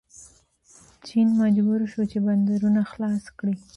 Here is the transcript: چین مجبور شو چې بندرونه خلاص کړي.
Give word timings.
چین 1.07 1.27
مجبور 1.41 1.79
شو 1.91 2.01
چې 2.11 2.17
بندرونه 2.25 2.81
خلاص 2.91 3.23
کړي. 3.37 3.55